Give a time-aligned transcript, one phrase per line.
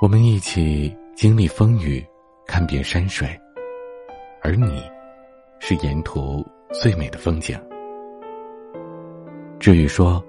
[0.00, 2.06] 我们一起经历风雨，
[2.46, 3.28] 看遍山水，
[4.40, 4.80] 而你，
[5.58, 7.58] 是沿途最美的风景。
[9.58, 10.24] 至于说，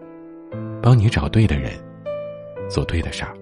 [0.82, 1.71] 帮你找对的人，
[2.68, 3.38] 做对的事儿。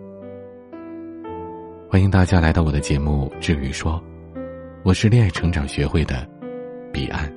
[1.89, 3.93] 欢迎大家来到我的节目《至于说》，
[4.83, 6.27] 我是恋爱成长学会的
[6.91, 7.33] 彼岸。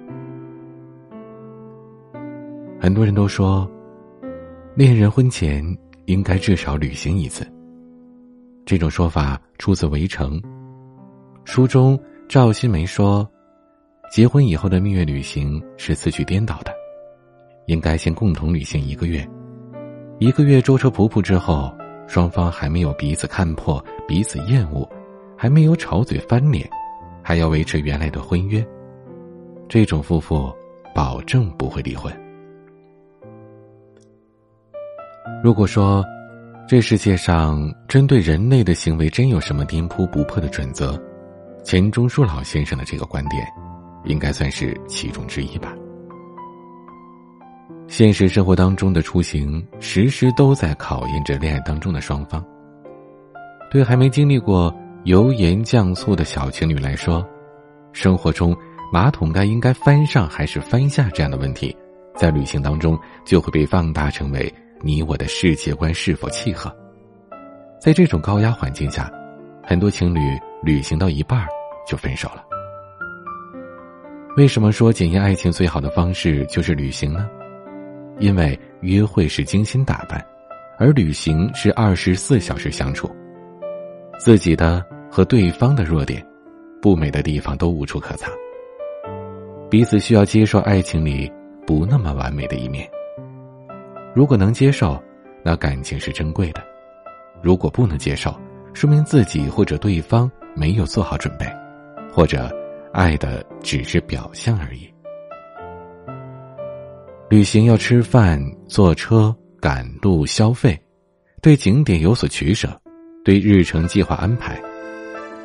[2.81, 3.71] 很多人都说，
[4.75, 5.65] 恋人婚前
[6.07, 7.47] 应该至少旅行一次。
[8.65, 10.41] 这种说法出自《围城》，
[11.45, 13.29] 书中赵新梅说，
[14.13, 16.73] 结婚以后的蜜月旅行是次序颠倒的，
[17.67, 19.29] 应该先共同旅行一个月，
[20.19, 21.75] 一个月舟车仆仆之后，
[22.07, 24.89] 双方还没有彼此看破、彼此厌恶，
[25.37, 26.69] 还没有吵嘴翻脸，
[27.23, 28.65] 还要维持原来的婚约，
[29.69, 30.55] 这种夫妇
[30.95, 32.13] 保证不会离婚。
[35.43, 36.05] 如果说。
[36.71, 40.97] 这世界上针对人类的行为真有什么颠扑不破的准则？
[41.65, 43.45] 钱钟书老先生的这个观点，
[44.05, 45.75] 应该算是其中之一吧。
[47.89, 52.41] 现实生活当中的出行，时时都在考验着恋爱当中的双方。
[53.69, 57.29] 对还没经历过油盐酱醋的小情侣来说，
[57.93, 58.57] 生活中
[58.93, 61.77] 马桶盖应该翻上还是翻下这样的问题，
[62.15, 64.55] 在旅行当中就会被放大成为。
[64.83, 66.75] 你我的世界观是否契合？
[67.79, 69.13] 在这种高压环境下，
[69.63, 70.21] 很多情侣
[70.63, 71.47] 旅行到一半
[71.87, 72.45] 就分手了。
[74.37, 77.29] 为什么说检验爱情最好的方式就是旅行呢？
[78.19, 80.25] 因为约会是精心打扮，
[80.79, 83.11] 而旅行是二十四小时相处。
[84.19, 86.27] 自己的和对方的弱点、
[86.81, 88.33] 不美的地方都无处可藏。
[89.71, 91.31] 彼此需要接受爱情里
[91.67, 92.89] 不那么完美的一面。
[94.15, 95.01] 如果能接受，
[95.45, 96.61] 那感情是珍贵的；
[97.41, 98.35] 如果不能接受，
[98.75, 101.47] 说明自己或者对方没有做好准备，
[102.13, 102.51] 或者
[102.93, 104.93] 爱的只是表象而已。
[107.29, 110.77] 旅行要吃饭、坐车、赶路、消费，
[111.41, 112.69] 对景点有所取舍，
[113.25, 114.61] 对日程计划安排，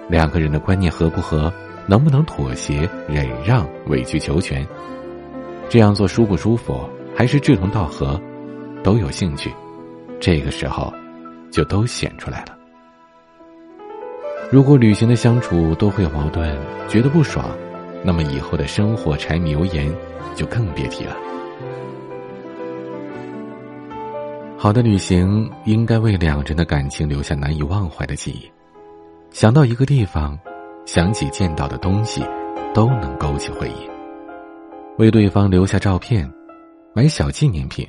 [0.09, 1.53] 两个人的观念合不合，
[1.85, 4.67] 能不能妥协、忍让、委曲求全，
[5.69, 8.19] 这样做舒不舒服，还是志同道合？
[8.85, 9.51] 都有兴趣，
[10.19, 10.93] 这个时候
[11.51, 12.55] 就都显出来了。
[14.51, 16.55] 如果旅行的相处都会有矛盾，
[16.87, 17.49] 觉得不爽，
[18.03, 19.91] 那么以后的生活柴米油盐
[20.35, 21.15] 就更别提了。
[24.55, 28.51] 好的旅行应该为两人的感情留下难以忘怀的记忆，
[29.31, 30.37] 想到一个地方，
[30.85, 32.23] 想起见到的东西，
[32.71, 33.89] 都能勾起回忆。
[34.99, 36.31] 为对方留下照片，
[36.93, 37.83] 买小纪念品。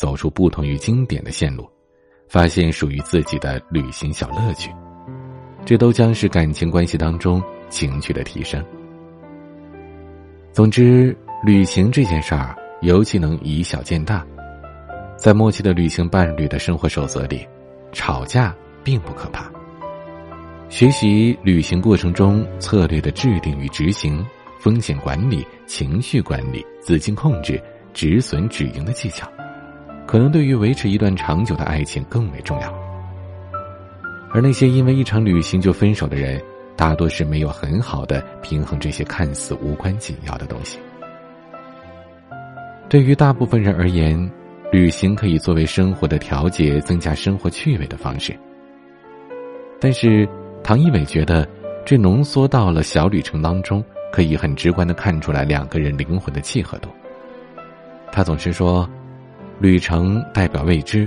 [0.00, 1.68] 走出不同于经典的线路，
[2.26, 4.70] 发现属于自己的旅行小乐趣，
[5.66, 8.64] 这都将是感情关系当中情趣的提升。
[10.52, 14.26] 总之，旅行这件事儿尤其能以小见大，
[15.18, 17.46] 在默契的旅行伴侣的生活守则里，
[17.92, 19.52] 吵架并不可怕。
[20.70, 24.26] 学习旅行过程中策略的制定与执行、
[24.58, 27.62] 风险管理、情绪管理、资金控制、
[27.92, 29.30] 止损止盈的技巧。
[30.10, 32.74] 可能对于维持一段长久的爱情更为重要，
[34.32, 36.42] 而那些因为一场旅行就分手的人，
[36.74, 40.80] 大多是没有很好的平衡这些看似无关紧要的东西。
[42.88, 44.28] 对于大部分人而言，
[44.72, 48.36] 旅行可以作为生活的调节、增加生活趣味的方式。
[49.78, 50.28] 但是，
[50.64, 51.48] 唐一伟觉得，
[51.86, 53.80] 这浓缩到了小旅程当中，
[54.12, 56.88] 可以很直观的看出来两个人灵魂的契合度。
[58.10, 58.90] 他总是说。
[59.60, 61.06] 旅程代表未知，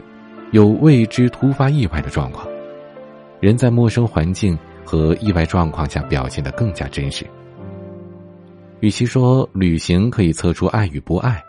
[0.52, 2.48] 有未知突发意外的状况，
[3.40, 4.56] 人在陌生环境
[4.86, 7.26] 和意外状况下表现的更加真实。
[8.80, 11.44] 与其说旅行可以测出爱与不爱，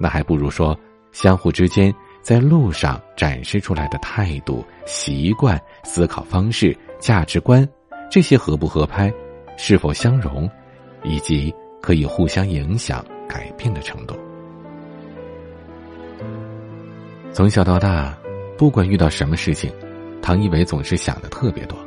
[0.00, 0.76] 那还不如说
[1.12, 7.66] 相互之间在路上展示出来的态度、习惯、思考方式、价值观，
[8.10, 9.12] 这些合不合拍，
[9.56, 10.50] 是否相容，
[11.04, 14.16] 以及可以互相影响、改变的程度。
[17.32, 18.14] 从小到大，
[18.58, 19.72] 不管遇到什么事情，
[20.20, 21.78] 唐一伟总是想的特别多，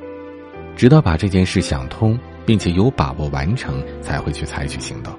[0.75, 5.13] 直到把这件事想通，并且有把握完成，才会去采取行动。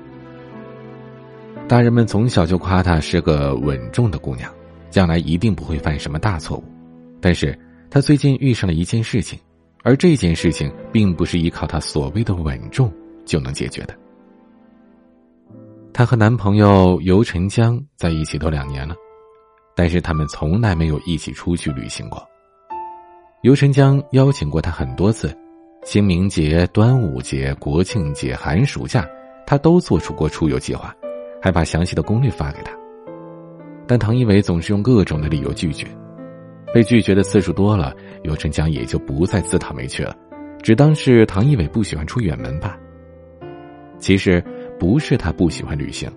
[1.68, 4.52] 大人们从小就夸她是个稳重的姑娘，
[4.90, 6.64] 将来一定不会犯什么大错误。
[7.20, 7.56] 但是
[7.88, 9.38] 她最近遇上了一件事情，
[9.84, 12.92] 而这件事情并不是依靠她所谓的稳重
[13.24, 13.94] 就能解决的。
[15.92, 18.96] 她和男朋友尤晨江在一起都两年了。
[19.76, 22.26] 但是他们从来没有一起出去旅行过。
[23.42, 25.36] 尤晨江邀请过他很多次，
[25.84, 29.06] 清明节、端午节、国庆节、寒暑假，
[29.46, 30.92] 他都做出过出游计划，
[31.40, 32.72] 还把详细的攻略发给他。
[33.86, 35.86] 但唐一伟总是用各种的理由拒绝，
[36.74, 37.94] 被拒绝的次数多了，
[38.24, 40.16] 尤晨江也就不再自讨没趣了，
[40.62, 42.76] 只当是唐一伟不喜欢出远门吧。
[44.00, 44.42] 其实
[44.78, 46.10] 不是他不喜欢旅行，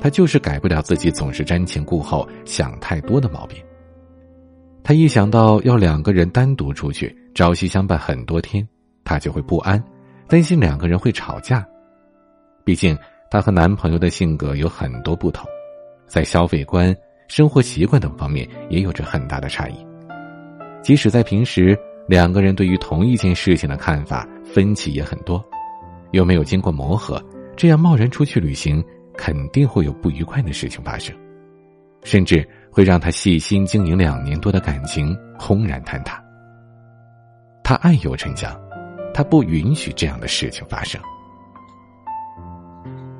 [0.00, 3.58] 他就是改不了自己总是瞻前顾后、想太多的毛病。
[4.82, 8.66] 他一想到要两个人单独出去朝夕相伴很多天，
[9.04, 9.82] 他就会不安，
[10.28, 11.66] 担心两个人会吵架。
[12.64, 12.96] 毕竟
[13.30, 15.44] 他和男朋友的性格有很多不同，
[16.06, 16.94] 在消费观、
[17.26, 19.74] 生活习惯等方面也有着很大的差异。
[20.82, 21.76] 即使在平时，
[22.06, 25.44] 两个人对于同一件事情的看法分歧也很多，
[26.12, 27.20] 又没有经过磨合，
[27.56, 28.84] 这样贸然出去旅行，
[29.16, 31.14] 肯定会有不愉快的事情发生，
[32.04, 32.46] 甚至。
[32.76, 36.22] 会让他细心经营两年多的感情轰然坍塌。
[37.64, 38.54] 他爱尤晨江，
[39.14, 41.00] 他不允许这样的事情发生。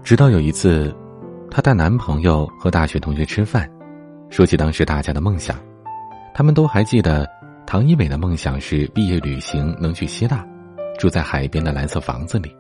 [0.05, 0.95] 直到有一次，
[1.51, 3.67] 她带男朋友和大学同学吃饭，
[4.29, 5.57] 说起当时大家的梦想，
[6.35, 7.27] 他们都还记得，
[7.67, 10.47] 唐一伟的梦想是毕业旅行能去希腊，
[10.99, 12.55] 住在海边的蓝色房子里，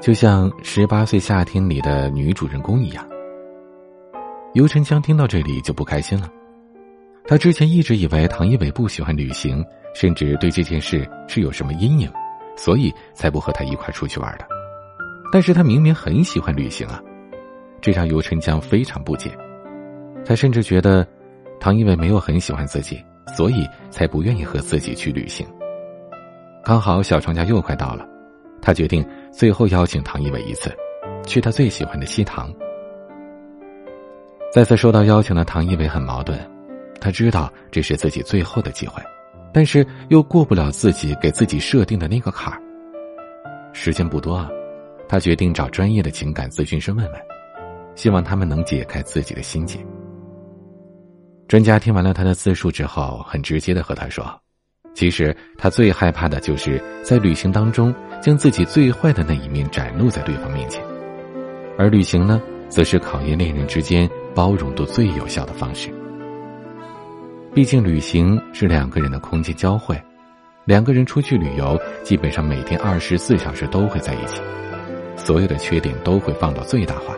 [0.00, 3.06] 就像《十八岁夏天》里的女主人公一样。
[4.52, 6.28] 尤晨江听到这里就不开心了，
[7.26, 9.64] 他之前一直以为唐一伟不喜欢旅行，
[9.94, 12.10] 甚至对这件事是有什么阴影，
[12.56, 14.46] 所以才不和他一块出去玩的。
[15.32, 17.02] 但是他明明很喜欢旅行啊，
[17.80, 19.30] 这让尤晨江非常不解。
[20.24, 21.06] 他甚至觉得，
[21.58, 23.02] 唐一伟没有很喜欢自己，
[23.36, 25.46] 所以才不愿意和自己去旅行。
[26.62, 28.06] 刚好小长假又快到了，
[28.62, 29.04] 他决定
[29.36, 30.72] 最后邀请唐一伟一次，
[31.26, 32.54] 去他最喜欢的西塘。
[34.52, 36.38] 再次收到邀请的唐一伟很矛盾，
[37.00, 39.02] 他知道这是自己最后的机会，
[39.52, 42.62] 但是又过不了自己给自己设定的那个坎儿。
[43.72, 44.48] 时间不多啊，
[45.08, 47.20] 他决定找专业的情感咨询师问问，
[47.96, 49.84] 希望他们能解开自己的心结。
[51.48, 54.24] 专家听完了他的自述之后，很直接的和他说
[54.94, 57.92] ：“其实他最害怕的就是在旅行当中
[58.24, 60.82] 将自己最坏的那一面展露在对方面前，
[61.76, 62.40] 而旅行呢，
[62.70, 65.94] 则是考验恋人之间。”包容度最有效的方式。
[67.54, 69.96] 毕竟旅行是两个人的空间交汇，
[70.64, 74.40] 两个人出去旅游，基本上每天二十四小时都会在一起，
[75.16, 77.14] 所有的缺点都会放到最大化。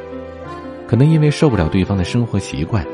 [0.86, 2.84] 可能因为受不了对方的生活习惯，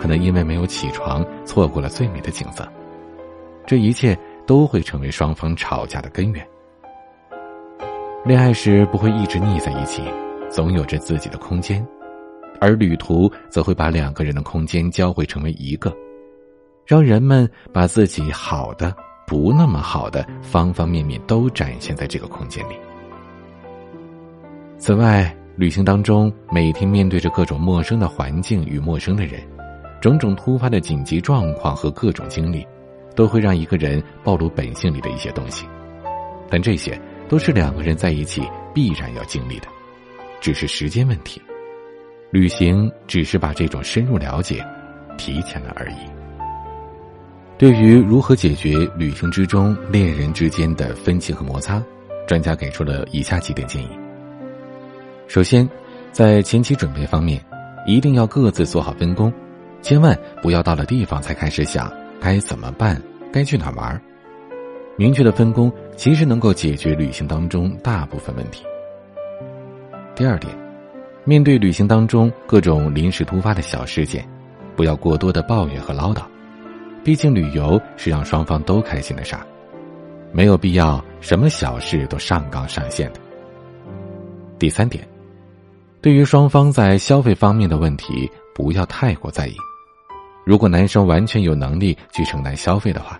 [0.00, 2.66] 可能因为没有起床错过了最美的景色，
[3.66, 4.16] 这一切
[4.46, 6.46] 都会成为双方吵架的根源。
[8.26, 10.02] 恋爱时不会一直腻在一起，
[10.50, 11.86] 总有着自己的空间。
[12.60, 15.94] 而旅途则会把两个人的空间交汇成为一个，
[16.84, 18.92] 让人们把自己好的、
[19.28, 22.74] 不那么好的方方面面都展现在这个空间里。
[24.76, 29.40] 此外，旅行当中每天面对着各种陌生的环境与陌生的人，
[30.00, 32.66] 种种突发的紧急状况和各种经历，
[33.14, 35.64] 都会让一个人暴露本性里的一些东西。
[36.50, 38.42] 但这些都是两个人在一起
[38.74, 39.68] 必然要经历的，
[40.40, 41.40] 只是时间问题。
[42.30, 44.64] 旅行只是把这种深入了解
[45.16, 45.96] 提前了而已。
[47.56, 51.82] 对于如何解决旅行之中恋人之间的分歧和摩擦，
[52.26, 53.88] 专家给出了以下几点建议。
[55.26, 55.66] 首先，
[56.12, 57.42] 在前期准备方面，
[57.86, 59.32] 一定要各自做好分工，
[59.80, 63.00] 千万不要到了地方才开始想该怎么办、
[63.32, 63.98] 该去哪玩。
[64.96, 68.64] 明确的分工其实能够解决旅行当中大部分问题。
[70.14, 70.54] 第二点。
[71.28, 74.24] 面对旅行当中各种临时突发的小事件，
[74.76, 76.22] 不要过多的抱怨和唠叨，
[77.02, 79.44] 毕竟旅游是让双方都开心的事儿，
[80.30, 83.18] 没有必要什么小事都上纲上线的。
[84.56, 85.04] 第三点，
[86.00, 89.56] 对于双方在消费方面的问题，不要太过在意。
[90.44, 93.18] 如果男生完全有能力去承担消费的话，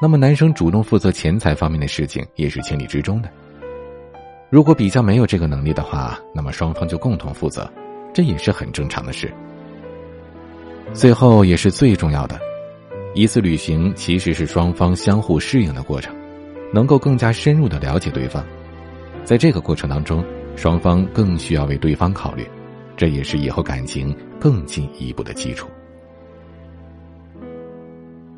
[0.00, 3.28] 那么男生主动负责钱财方面的事情也是情理之中的。
[4.50, 7.70] 如果比较没有这个能力的话，那么双方就共同负责，
[8.12, 9.32] 这也是很正常的事。
[10.92, 12.38] 最后也是最重要的，
[13.14, 16.14] 一次旅行其实是双方相互适应的过程，
[16.72, 18.44] 能够更加深入的了解对方。
[19.24, 20.24] 在这个过程当中，
[20.54, 22.46] 双方更需要为对方考虑，
[22.96, 25.68] 这也是以后感情更进一步的基础。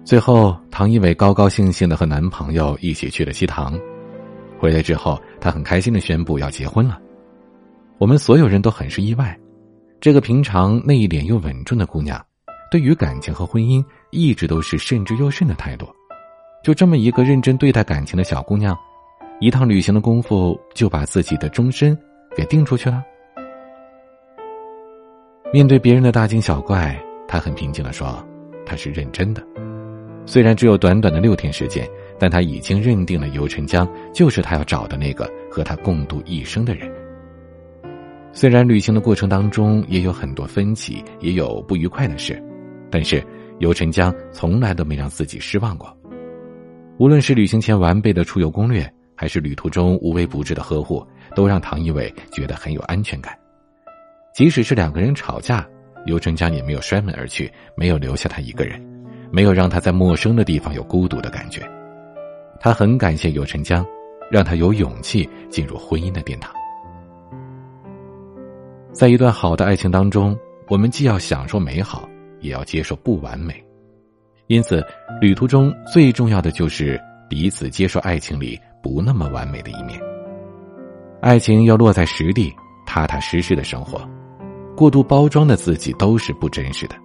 [0.06, 3.76] 最后，唐一伟高高兴兴的和男朋友一起去了西塘。
[4.56, 6.96] 回来之后，他很开心的宣布要结婚了。
[7.98, 9.36] 我们所有人都很是意外，
[10.00, 12.24] 这个平常内敛又稳重的姑娘，
[12.70, 15.88] 对于感情和婚姻一直都是慎之又慎的态度。
[16.62, 18.78] 就这么一个认真对待感情的小姑娘，
[19.40, 21.98] 一趟旅行的功夫就把自己的终身
[22.36, 23.02] 给定出去了。
[25.52, 26.96] 面对别人的大惊小怪，
[27.26, 28.24] 她很平静的说
[28.64, 29.44] ：“她是认真的。
[30.26, 36.90] 虽然只有短短的六天时间，但他已经认定了尤晨江就是他要找的那个和他共度一生的人。
[38.32, 42.42] 虽然旅行的过程当中也有很多分歧，也有不愉快的事，
[42.90, 43.24] 但是
[43.60, 45.96] 尤晨江从来都没让自己失望过。
[46.98, 53.34] 无论是旅行前完备的出游攻略，还是旅途中无微不至的呵护，都让唐一伟觉得很有安全感。”
[54.34, 55.66] 即使是两个人吵架，
[56.04, 58.78] 尤晨江也没有摔门而去，没有留下他一个人，
[59.30, 61.62] 没有让他在陌生的地方有孤独的感觉。
[62.60, 63.84] 他很感谢有陈江，
[64.30, 66.52] 让他有勇气进入婚姻的殿堂。
[68.92, 70.36] 在一段好的爱情当中，
[70.68, 72.08] 我们既要享受美好，
[72.40, 73.62] 也要接受不完美。
[74.46, 74.82] 因此，
[75.20, 80.00] 旅途中最重要的就是彼此接受爱情里不那么完美的一面。
[81.20, 82.52] 爱情要落在实地，
[82.86, 84.00] 踏踏实实的生活。
[84.76, 86.96] 过度包装的自己都是不真实的。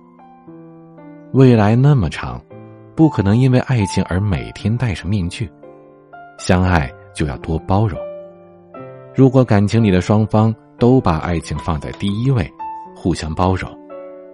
[1.34, 2.44] 未来那么长，
[2.94, 5.50] 不可能因为爱情而每天戴上面具。
[6.38, 7.98] 相爱就要多包容。
[9.16, 12.52] 如果感情里的双方都把爱情放在第一位，
[12.94, 13.72] 互相包容，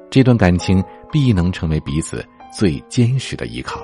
[0.10, 3.80] 这段感情必能成为彼此最坚实的依靠。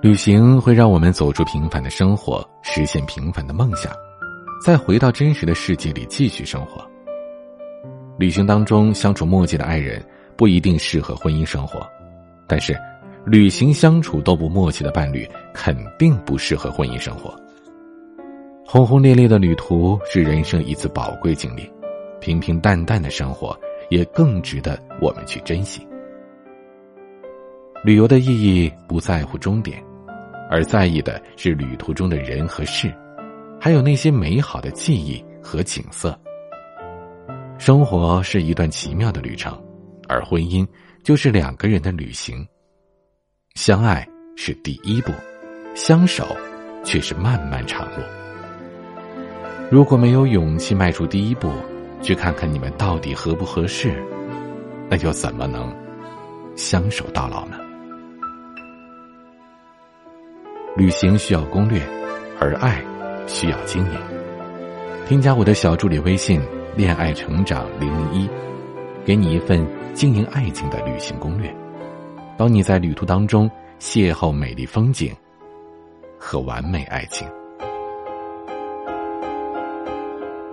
[0.00, 3.92] 旅行会让我们走出平凡的生活，实现平凡的梦想。
[4.64, 6.88] 再回到真实的世界里继续生活。
[8.16, 10.02] 旅行当中相处默契的爱人
[10.36, 11.84] 不一定适合婚姻生活，
[12.46, 12.76] 但是
[13.26, 17.34] 旅行相处都不默契的伴侣肯定不适合婚姻生活。
[18.66, 21.70] 轰轰烈烈的旅途是人生一次宝贵经历，
[22.20, 23.58] 平平淡淡的生活
[23.90, 25.86] 也更值得我们去珍惜。
[27.84, 29.82] 旅游的意义不在乎终点，
[30.50, 32.92] 而在意的是旅途中的人和事。
[33.60, 36.18] 还有那些美好的记忆和景色。
[37.64, 39.58] 生活是一段奇妙的旅程，
[40.06, 40.68] 而婚姻
[41.02, 42.46] 就是两个人的旅行。
[43.54, 44.06] 相爱
[44.36, 45.10] 是第一步，
[45.74, 46.26] 相守
[46.84, 48.02] 却是漫漫长路。
[49.70, 51.50] 如果没有勇气迈出第一步，
[52.02, 53.94] 去看看你们到底合不合适，
[54.90, 55.74] 那又怎么能
[56.56, 57.56] 相守到老呢？
[60.76, 61.80] 旅行需要攻略，
[62.38, 62.84] 而爱。
[63.26, 63.98] 需要经营，
[65.08, 66.42] 添加我的小助理微信
[66.76, 68.28] “恋爱成长零零一”，
[69.04, 71.54] 给你一份经营爱情的旅行攻略，
[72.36, 75.14] 帮你在旅途当中邂逅美丽风景
[76.18, 77.28] 和完美爱情。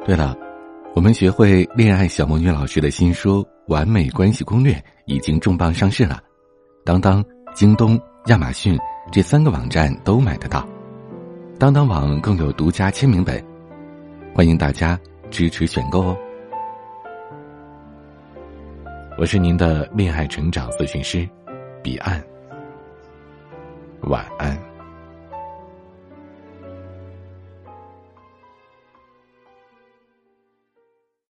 [0.05, 0.35] 对了，
[0.93, 4.73] 我们学会恋爱小魔女老师的新书《完美关系攻略》
[5.05, 6.19] 已经重磅上市了，
[6.83, 7.23] 当当、
[7.53, 8.77] 京东、亚马逊
[9.11, 10.67] 这三个网站都买得到。
[11.59, 13.43] 当当网更有独家签名本，
[14.33, 14.99] 欢迎大家
[15.31, 16.17] 支持选购哦。
[19.17, 21.27] 我是您的恋爱成长咨询师，
[21.81, 22.21] 彼岸，
[24.01, 24.70] 晚安。